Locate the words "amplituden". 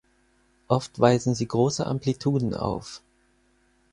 1.85-2.55